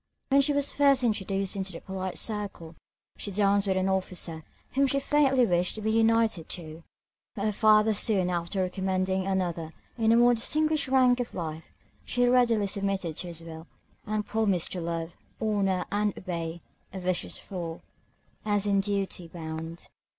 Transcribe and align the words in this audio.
When 0.29 0.41
she 0.41 0.51
was 0.51 0.71
first 0.71 1.03
introduced 1.03 1.55
into 1.55 1.73
the 1.73 1.79
polite 1.79 2.17
circle, 2.17 2.75
she 3.17 3.29
danced 3.29 3.67
with 3.67 3.77
an 3.77 3.87
officer, 3.87 4.43
whom 4.73 4.87
she 4.87 4.99
faintly 4.99 5.45
wished 5.45 5.75
to 5.75 5.81
be 5.81 5.91
united 5.91 6.49
to; 6.49 6.83
but 7.35 7.45
her 7.45 7.51
father 7.51 7.93
soon 7.93 8.27
after 8.31 8.63
recommending 8.63 9.27
another 9.27 9.71
in 9.99 10.11
a 10.11 10.15
more 10.17 10.33
distinguished 10.33 10.87
rank 10.87 11.19
of 11.19 11.35
life, 11.35 11.65
she 12.03 12.25
readily 12.25 12.65
submitted 12.65 13.15
to 13.17 13.27
his 13.27 13.43
will, 13.43 13.67
and 14.07 14.25
promised 14.25 14.71
to 14.71 14.81
love, 14.81 15.15
honour, 15.39 15.85
and 15.91 16.17
obey, 16.17 16.61
(a 16.91 16.99
vicious 16.99 17.37
fool,) 17.37 17.83
as 18.43 18.65
in 18.65 18.79
duty 18.79 19.27
bound. 19.27 19.87